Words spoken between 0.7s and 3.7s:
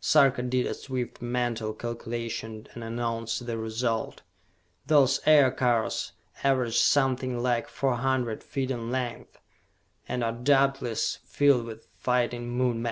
swift mental calculation, and announced the